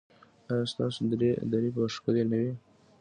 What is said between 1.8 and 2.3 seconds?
ښکلې